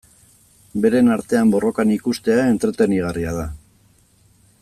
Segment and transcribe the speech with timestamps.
[0.85, 3.47] Beren artean borrokan ikustea entretenigarria da.